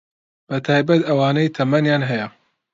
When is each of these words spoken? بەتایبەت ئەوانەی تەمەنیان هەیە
بەتایبەت 0.49 1.01
ئەوانەی 1.05 1.53
تەمەنیان 1.55 2.01
هەیە 2.09 2.27